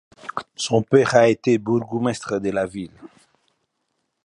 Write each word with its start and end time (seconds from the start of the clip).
Son 0.55 0.81
père 0.81 1.13
a 1.13 1.27
été 1.27 1.59
bourgmestre 1.59 2.39
de 2.41 2.49
la 2.49 2.65
ville. 2.65 2.89